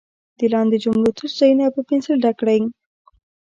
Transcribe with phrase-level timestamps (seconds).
[0.39, 2.59] د لاندې جملو تش ځایونه په پنسل ډک کړئ.